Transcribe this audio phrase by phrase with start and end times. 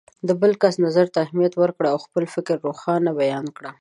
[0.27, 3.69] د بل کس نظر ته اهمیت ورکړئ او خپل فکر روښانه بیان کړئ.